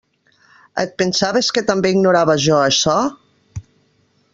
Et 0.83 0.93
pensaves 1.01 1.51
que 1.57 1.65
també 1.69 1.93
ignorava 1.97 2.39
jo 2.49 2.59
açò? 2.71 2.97